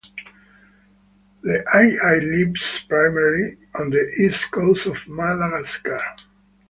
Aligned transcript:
The 1.43 1.63
aye-aye 1.71 2.21
lives 2.25 2.79
primarily 2.89 3.57
on 3.79 3.91
the 3.91 4.01
east 4.17 4.49
coast 4.49 4.87
of 4.87 5.07
Madagascar. 5.07 6.01